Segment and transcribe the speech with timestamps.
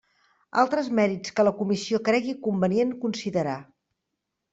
[0.59, 3.55] Altres mèrits que la Comissió cregui convenient considerar.